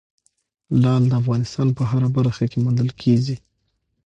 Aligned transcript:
لعل 0.81 1.03
د 1.07 1.13
افغانستان 1.21 1.67
په 1.77 1.83
هره 1.91 2.09
برخه 2.17 2.43
کې 2.51 2.57
موندل 2.63 2.89
کېږي. 3.01 3.35